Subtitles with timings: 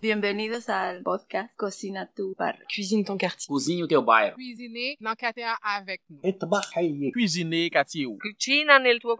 [0.00, 2.64] Bienvenue Bienvenidos al podcast Cocina tu barrio.
[2.68, 3.48] Cuisine ton quartier.
[3.48, 4.00] Cozinha o teu.
[4.36, 6.20] Cuisiner quartier avec nous.
[6.20, 8.06] Cuisiner Cuisine quartier.
[8.20, 9.16] Cucina nel tuo.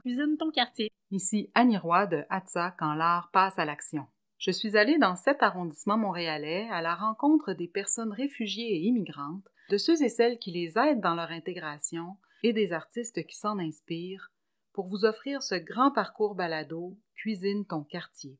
[0.00, 0.90] Cuisine ton quartier.
[1.10, 4.06] Ici Annie Roy de Hatsa quand l'art passe à l'action.
[4.38, 9.44] Je suis allée dans cet arrondissement montréalais à la rencontre des personnes réfugiées et immigrantes,
[9.68, 13.58] de ceux et celles qui les aident dans leur intégration et des artistes qui s'en
[13.58, 14.30] inspirent
[14.72, 18.38] pour vous offrir ce grand parcours balado Cuisine ton quartier.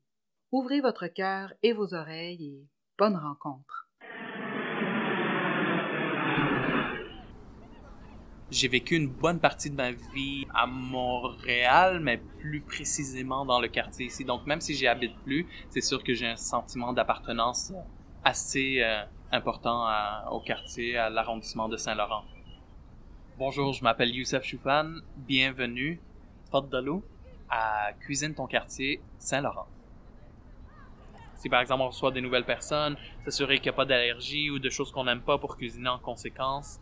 [0.53, 2.67] Ouvrez votre cœur et vos oreilles et
[2.97, 3.87] bonne rencontre.
[8.49, 13.69] J'ai vécu une bonne partie de ma vie à Montréal, mais plus précisément dans le
[13.69, 14.25] quartier ici.
[14.25, 17.71] Donc même si j'y habite plus, c'est sûr que j'ai un sentiment d'appartenance
[18.25, 19.87] assez euh, important
[20.31, 22.25] au quartier, à l'arrondissement de Saint-Laurent.
[23.37, 24.95] Bonjour, je m'appelle Youssef Choufan.
[25.15, 26.01] Bienvenue,
[26.51, 27.05] Fadalou,
[27.49, 29.67] à Cuisine ton quartier, Saint-Laurent.
[31.41, 34.59] Si par exemple on reçoit des nouvelles personnes, s'assurer qu'il n'y a pas d'allergie ou
[34.59, 36.79] de choses qu'on n'aime pas pour cuisiner en conséquence.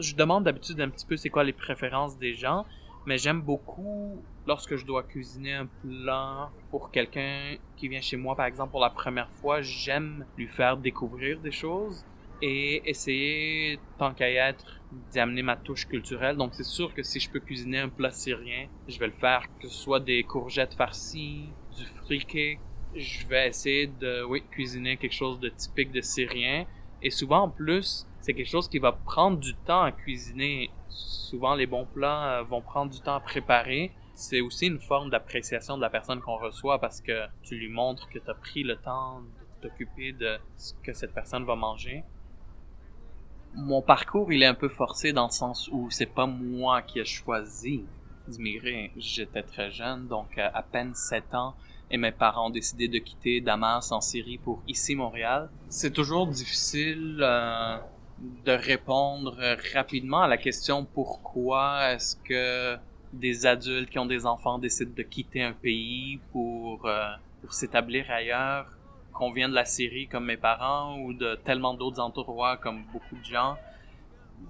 [0.00, 2.66] Je demande d'habitude un petit peu c'est quoi les préférences des gens,
[3.06, 8.34] mais j'aime beaucoup lorsque je dois cuisiner un plat pour quelqu'un qui vient chez moi
[8.34, 12.04] par exemple pour la première fois, j'aime lui faire découvrir des choses
[12.42, 14.80] et essayer tant qu'à y être
[15.12, 16.36] d'y amener ma touche culturelle.
[16.36, 19.46] Donc c'est sûr que si je peux cuisiner un plat syrien, je vais le faire
[19.60, 22.58] que ce soit des courgettes farcies, du friquet,
[22.94, 26.66] je vais essayer de oui, cuisiner quelque chose de typique de syrien.
[27.02, 30.70] Et souvent, en plus, c'est quelque chose qui va prendre du temps à cuisiner.
[30.88, 33.92] Souvent, les bons plats euh, vont prendre du temps à préparer.
[34.14, 38.08] C'est aussi une forme d'appréciation de la personne qu'on reçoit parce que tu lui montres
[38.10, 42.04] que tu as pris le temps de t'occuper de ce que cette personne va manger.
[43.54, 47.00] Mon parcours, il est un peu forcé dans le sens où c'est pas moi qui
[47.00, 47.84] ai choisi
[48.28, 48.92] d'immigrer.
[48.96, 51.54] J'étais très jeune, donc euh, à peine 7 ans,
[51.90, 55.50] et mes parents ont décidé de quitter Damas en Syrie pour ici Montréal.
[55.68, 57.76] C'est toujours difficile euh,
[58.44, 62.78] de répondre euh, rapidement à la question pourquoi est-ce que
[63.12, 67.08] des adultes qui ont des enfants décident de quitter un pays pour, euh,
[67.40, 68.66] pour s'établir ailleurs,
[69.12, 73.16] qu'on vienne de la Syrie comme mes parents ou de tellement d'autres endroits comme beaucoup
[73.16, 73.56] de gens?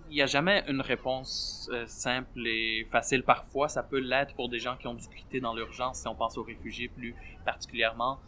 [0.08, 3.22] Il n'y a jamais une réponse euh, simple et facile.
[3.22, 6.14] Parfois, ça peut l'être pour des gens qui ont dû quitter dans l'urgence, si on
[6.14, 7.14] pense aux réfugiés plus
[7.44, 8.18] particulièrement.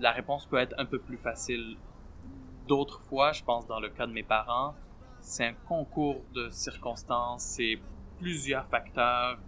[0.00, 1.76] La réponse peut être un peu plus facile.
[2.66, 4.74] D'autres fois, je pense dans le cas de mes parents,
[5.20, 7.78] c'est un concours de circonstances, c'est
[8.18, 9.38] plusieurs facteurs.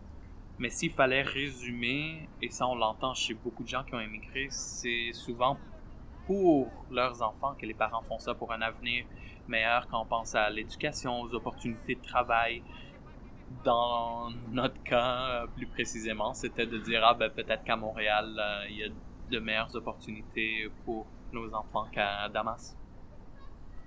[0.58, 4.48] Mais s'il fallait résumer, et ça on l'entend chez beaucoup de gens qui ont émigré,
[4.50, 5.58] c'est souvent
[6.26, 9.04] pour leurs enfants que les parents font ça pour un avenir
[9.48, 12.62] meilleur quand on pense à l'éducation, aux opportunités de travail.
[13.62, 18.66] Dans notre cas, euh, plus précisément, c'était de dire ah ben peut-être qu'à Montréal euh,
[18.68, 18.88] il y a
[19.30, 22.76] de meilleures opportunités pour nos enfants qu'à Damas.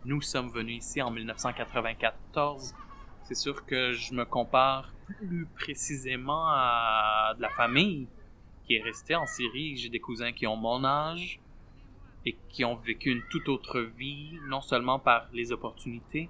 [0.05, 2.75] Nous sommes venus ici en 1994.
[3.23, 8.07] C'est sûr que je me compare plus précisément à de la famille
[8.65, 9.75] qui est restée en Syrie.
[9.75, 11.39] J'ai des cousins qui ont mon âge
[12.27, 16.29] et qui ont vécu une toute autre vie, non seulement par les opportunités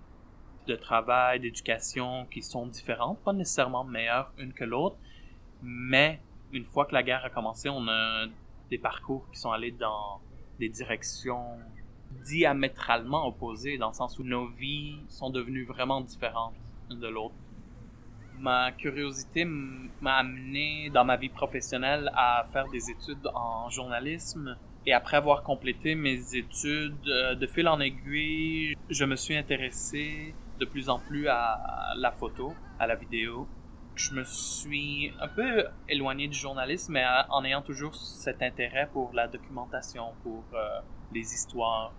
[0.67, 4.95] de travail, d'éducation qui sont différentes, pas nécessairement meilleures une que l'autre,
[5.63, 6.21] mais
[6.51, 8.27] une fois que la guerre a commencé, on a
[8.69, 10.21] des parcours qui sont allés dans
[10.59, 11.57] des directions
[12.23, 16.53] diamétralement opposées, dans le sens où nos vies sont devenues vraiment différentes
[16.91, 17.35] l'une de l'autre.
[18.37, 24.55] Ma curiosité m'a amené dans ma vie professionnelle à faire des études en journalisme
[24.85, 30.33] et après avoir complété mes études euh, de fil en aiguille, je me suis intéressé
[30.59, 33.47] de plus en plus à la photo, à la vidéo.
[33.95, 39.11] Je me suis un peu éloigné du journalisme, mais en ayant toujours cet intérêt pour
[39.13, 40.79] la documentation, pour euh,
[41.11, 41.91] les histoires.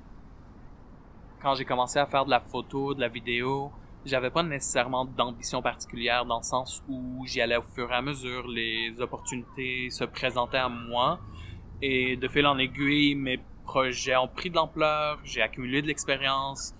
[1.42, 3.72] Quand j'ai commencé à faire de la photo, de la vidéo,
[4.04, 8.02] j'avais pas nécessairement d'ambition particulière dans le sens où j'y allais au fur et à
[8.02, 11.20] mesure, les opportunités se présentaient à moi
[11.82, 16.74] et de fil en aiguille, mes projets ont pris de l'ampleur, j'ai accumulé de l'expérience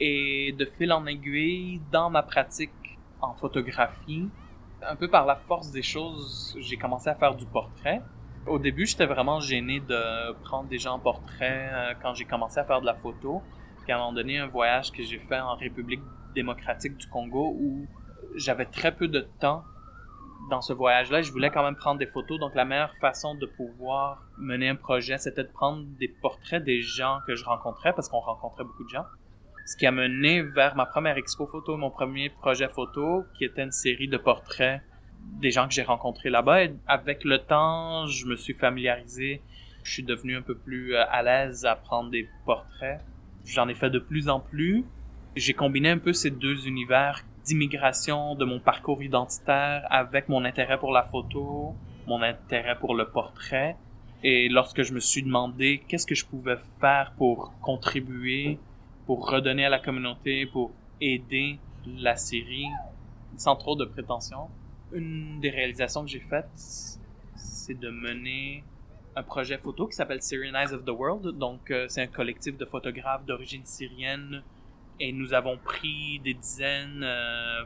[0.00, 4.28] et de fil en aiguille, dans ma pratique en photographie,
[4.86, 8.02] un peu par la force des choses, j'ai commencé à faire du portrait.
[8.46, 12.58] Au début, j'étais vraiment gêné de prendre des gens en portrait euh, quand j'ai commencé
[12.58, 13.40] à faire de la photo.
[13.82, 16.02] Puis à un moment donné, un voyage que j'ai fait en République
[16.34, 17.86] démocratique du Congo où
[18.34, 19.64] j'avais très peu de temps
[20.50, 21.22] dans ce voyage-là.
[21.22, 22.38] Je voulais quand même prendre des photos.
[22.38, 26.82] Donc la meilleure façon de pouvoir mener un projet, c'était de prendre des portraits des
[26.82, 29.04] gens que je rencontrais parce qu'on rencontrait beaucoup de gens.
[29.66, 33.62] Ce qui a mené vers ma première expo photo, mon premier projet photo, qui était
[33.62, 34.82] une série de portraits
[35.40, 36.64] des gens que j'ai rencontrés là-bas.
[36.64, 39.40] Et avec le temps, je me suis familiarisé
[39.84, 43.00] je suis devenu un peu plus euh, à l'aise à prendre des portraits.
[43.44, 44.84] J'en ai fait de plus en plus.
[45.36, 50.78] J'ai combiné un peu ces deux univers d'immigration, de mon parcours identitaire avec mon intérêt
[50.78, 51.74] pour la photo,
[52.06, 53.76] mon intérêt pour le portrait.
[54.22, 58.58] Et lorsque je me suis demandé qu'est-ce que je pouvais faire pour contribuer,
[59.06, 62.68] pour redonner à la communauté, pour aider la série,
[63.36, 64.48] sans trop de prétention,
[64.92, 66.48] une des réalisations que j'ai faites,
[67.34, 68.64] c'est de mener
[69.16, 71.38] un projet photo qui s'appelle Syrian Eyes of the World.
[71.38, 74.42] Donc, euh, c'est un collectif de photographes d'origine syrienne.
[75.00, 77.64] Et nous avons pris des dizaines, euh,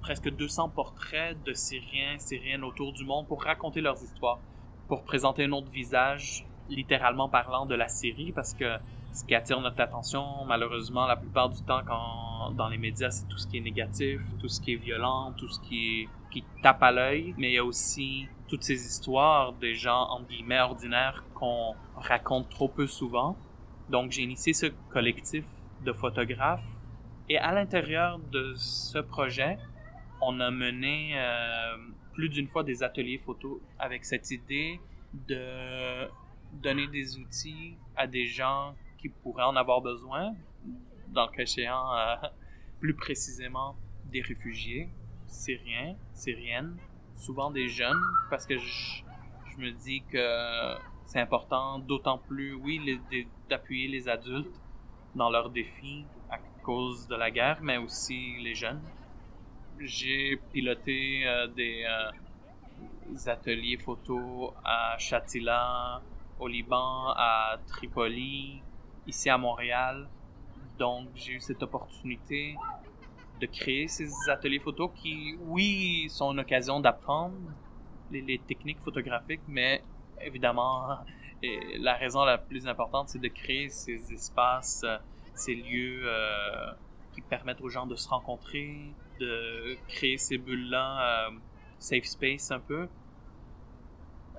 [0.00, 4.40] presque 200 portraits de Syriens, Syriennes autour du monde pour raconter leurs histoires.
[4.88, 8.32] Pour présenter un autre visage, littéralement parlant, de la Syrie.
[8.32, 8.76] Parce que
[9.12, 13.28] ce qui attire notre attention, malheureusement, la plupart du temps, quand dans les médias, c'est
[13.28, 16.82] tout ce qui est négatif, tout ce qui est violent, tout ce qui qui tape
[16.82, 21.24] à l'œil, mais il y a aussi toutes ces histoires des gens, en guillemets, ordinaires
[21.34, 23.36] qu'on raconte trop peu souvent.
[23.88, 25.44] Donc, j'ai initié ce collectif
[25.84, 26.62] de photographes
[27.30, 29.56] et à l'intérieur de ce projet,
[30.20, 31.76] on a mené euh,
[32.12, 34.80] plus d'une fois des ateliers photo avec cette idée
[35.28, 36.08] de
[36.54, 40.34] donner des outils à des gens qui pourraient en avoir besoin,
[41.06, 42.16] dans le cas échéant, euh,
[42.80, 44.88] plus précisément des réfugiés
[45.28, 46.76] syriens, syriennes,
[47.14, 49.04] souvent des jeunes, parce que je,
[49.56, 50.74] me dis que
[51.06, 53.00] c'est important, d'autant plus, oui,
[53.48, 54.60] d'appuyer les adultes
[55.14, 56.06] dans leurs défis
[56.62, 58.82] cause de la guerre, mais aussi les jeunes.
[59.78, 66.00] J'ai piloté euh, des, euh, ateliers photo à Chatila,
[66.38, 68.62] au Liban, à Tripoli,
[69.06, 70.08] ici à Montréal.
[70.78, 72.56] Donc j'ai eu cette opportunité
[73.40, 77.34] de créer ces ateliers photo qui, oui, sont une occasion d'apprendre
[78.10, 79.82] les, techniques photographiques, mais
[80.20, 80.98] évidemment,
[81.78, 84.98] la raison la plus importante, c'est de créer ces espaces, euh,
[85.40, 86.72] ces lieux euh,
[87.12, 91.30] qui permettent aux gens de se rencontrer, de créer ces bulles-là, euh,
[91.78, 92.88] safe space un peu.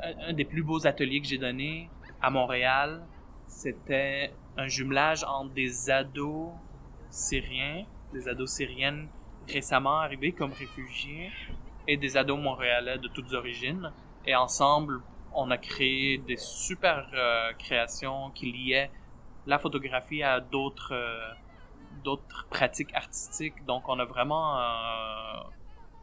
[0.01, 1.89] Un, des plus beaux ateliers que j'ai donné
[2.21, 3.03] à Montréal,
[3.47, 6.49] c'était un jumelage entre des ados
[7.09, 9.07] syriens des ados syriennes
[9.47, 11.31] récemment arrivés comme réfugiés
[11.87, 13.91] et des ados montréalais de toutes origines.
[14.25, 15.01] Et ensemble,
[15.33, 18.91] on a créé des super euh, créations qui liaient
[19.45, 21.33] la photographie à d'autres euh,
[22.03, 23.65] d'autres pratiques artistiques.
[23.65, 25.43] Donc, on a vraiment euh,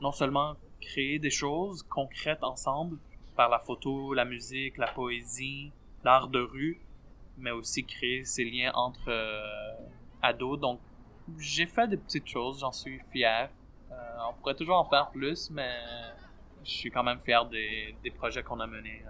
[0.00, 2.99] non seulement créé des choses concrètes ensemble
[3.37, 5.73] par la photo, la musique, la poésie,
[6.05, 6.81] l'art de rue,
[7.37, 9.12] mais aussi créer ces liens entre
[10.23, 10.58] ados.
[10.61, 10.81] Donc,
[11.38, 13.50] j'ai fait des petites choses, j'en suis fier.
[13.90, 13.94] Euh,
[14.29, 15.73] on pourrait toujours en faire plus, mais
[16.64, 19.02] je suis quand même fier des projets qu'on a menés.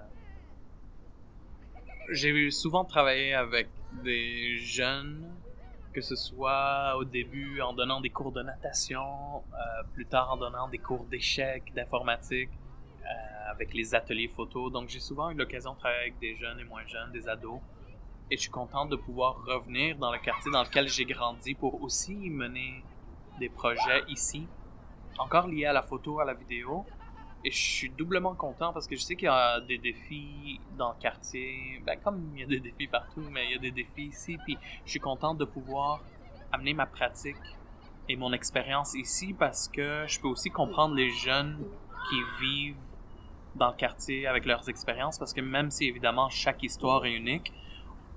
[2.08, 2.14] Euh.
[2.14, 3.68] J'ai souvent travaillé avec
[4.04, 5.28] des jeunes,
[5.92, 10.36] que ce soit au début en donnant des cours de natation, euh, plus tard en
[10.36, 12.50] donnant des cours d'échecs, d'informatique,
[13.50, 14.68] avec les ateliers photo.
[14.70, 17.60] Donc j'ai souvent eu l'occasion de travailler avec des jeunes et moins jeunes, des ados
[18.30, 21.82] et je suis content de pouvoir revenir dans le quartier dans lequel j'ai grandi pour
[21.82, 22.82] aussi mener
[23.38, 24.46] des projets ici,
[25.18, 26.84] encore liés à la photo, à la vidéo.
[27.44, 30.90] Et je suis doublement content parce que je sais qu'il y a des défis dans
[30.90, 33.70] le quartier, ben comme il y a des défis partout, mais il y a des
[33.70, 34.38] défis ici.
[34.44, 36.00] Puis je suis content de pouvoir
[36.52, 37.36] amener ma pratique
[38.08, 41.58] et mon expérience ici parce que je peux aussi comprendre les jeunes
[42.08, 42.76] qui vivent
[43.54, 47.52] dans le quartier avec leurs expériences parce que même si évidemment chaque histoire est unique,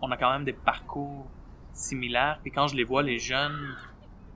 [0.01, 1.27] on a quand même des parcours
[1.73, 2.39] similaires.
[2.41, 3.75] Puis quand je les vois, les jeunes,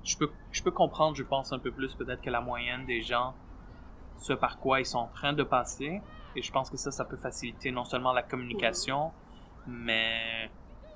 [0.04, 3.02] je peux, je peux comprendre, je pense, un peu plus peut-être que la moyenne des
[3.02, 3.34] gens,
[4.18, 6.02] ce par quoi ils sont en train de passer.
[6.36, 9.12] Et je pense que ça, ça peut faciliter non seulement la communication,
[9.68, 10.50] mais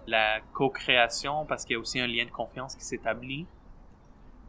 [0.07, 3.45] la co-création, parce qu'il y a aussi un lien de confiance qui s'établit.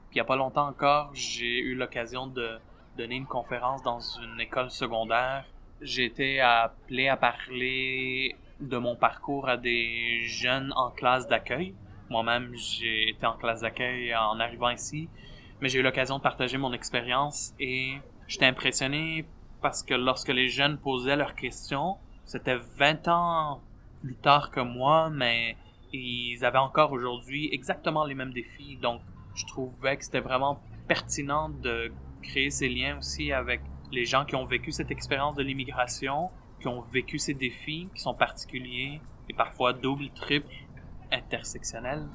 [0.08, 2.58] Puis il n'y a pas longtemps encore, j'ai eu l'occasion de
[2.96, 5.44] donner une conférence dans une école secondaire.
[5.80, 11.74] J'ai été appelé à parler de mon parcours à des jeunes en classe d'accueil.
[12.10, 15.08] Moi-même, j'ai été en classe d'accueil en arrivant ici,
[15.60, 17.98] mais j'ai eu l'occasion de partager mon expérience et
[18.30, 19.26] j'étais impressionné
[19.60, 23.60] parce que lorsque les jeunes posaient leurs questions, c'était 20 ans
[24.00, 25.56] plus tard que moi, mais
[25.92, 28.78] ils avaient encore aujourd'hui exactement les mêmes défis.
[28.80, 29.02] Donc,
[29.34, 33.60] je trouvais que c'était vraiment pertinent de créer ces liens aussi avec
[33.90, 38.00] les gens qui ont vécu cette expérience de l'immigration qui ont vécu ces défis qui
[38.00, 40.52] sont particuliers et parfois double, triple,
[41.10, 42.06] intersectionnels.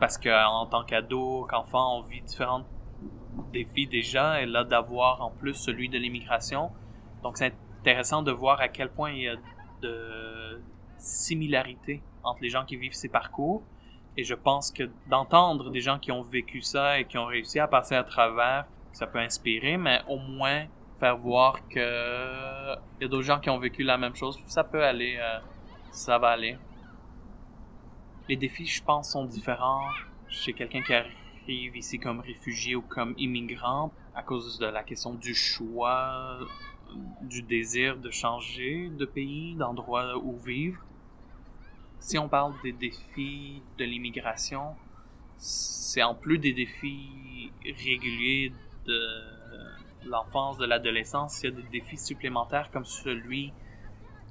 [0.00, 2.64] Parce qu'en tant qu'ado, qu'enfant, on vit différents
[3.52, 6.70] défis déjà, et là d'avoir en plus celui de l'immigration.
[7.22, 9.36] Donc c'est intéressant de voir à quel point il y a
[9.82, 10.60] de
[10.98, 13.62] similarités entre les gens qui vivent ces parcours.
[14.16, 17.60] Et je pense que d'entendre des gens qui ont vécu ça et qui ont réussi
[17.60, 20.66] à passer à travers, ça peut inspirer, mais au moins
[20.98, 24.64] faire voir que il y a d'autres gens qui ont vécu la même chose, ça
[24.64, 25.38] peut aller, euh,
[25.92, 26.58] ça va aller.
[28.28, 29.84] Les défis, je pense, sont différents
[30.28, 35.14] chez quelqu'un qui arrive ici comme réfugié ou comme immigrant à cause de la question
[35.14, 36.38] du choix,
[37.22, 40.82] du désir de changer de pays, d'endroit où vivre.
[42.00, 44.76] Si on parle des défis de l'immigration,
[45.36, 48.52] c'est en plus des défis réguliers
[48.86, 49.00] de
[50.04, 53.52] l'enfance, de l'adolescence, il y a des défis supplémentaires comme celui,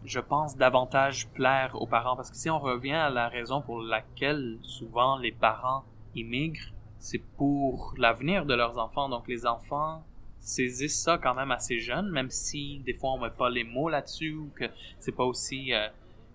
[0.05, 2.15] je pense, davantage plaire aux parents.
[2.15, 5.83] Parce que si on revient à la raison pour laquelle souvent les parents
[6.15, 9.09] immigrent, c'est pour l'avenir de leurs enfants.
[9.09, 10.03] Donc les enfants
[10.39, 13.89] saisissent ça quand même assez jeunes, même si des fois on met pas les mots
[13.89, 14.65] là-dessus ou que
[14.99, 15.87] c'est pas aussi euh,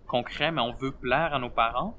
[0.07, 1.97] concret, mais on veut plaire à nos parents.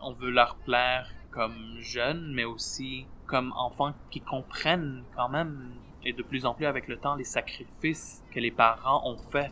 [0.00, 5.72] On veut leur plaire comme jeunes, mais aussi comme enfants qui comprennent quand même
[6.04, 9.50] et de plus en plus avec le temps les sacrifices que les parents ont fait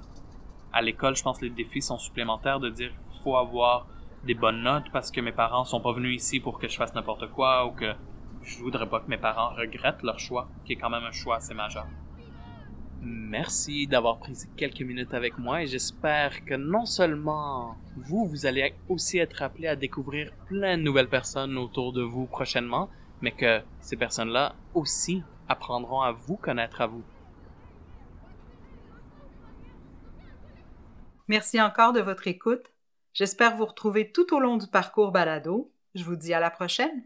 [0.73, 1.17] à l'école.
[1.17, 3.87] Je pense que les défis sont supplémentaires de dire faut avoir
[4.25, 6.95] des bonnes notes parce que mes parents sont pas venus ici pour que je fasse
[6.95, 7.93] n'importe quoi ou que
[8.43, 11.37] je voudrais pas que mes parents regrettent leur choix, qui est quand même un choix
[11.37, 11.87] assez majeur.
[13.05, 18.75] Merci d'avoir pris quelques minutes avec moi et j'espère que non seulement vous, vous allez
[18.89, 22.89] aussi être appelé à découvrir plein de nouvelles personnes autour de vous prochainement,
[23.21, 27.03] mais que ces personnes-là aussi apprendront à vous connaître à vous.
[31.27, 32.73] Merci encore de votre écoute.
[33.15, 35.73] J'espère vous retrouver tout au long du parcours balado.
[35.95, 37.01] Je vous dis à la prochaine.